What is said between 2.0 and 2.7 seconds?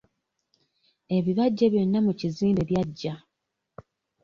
mu kizimbe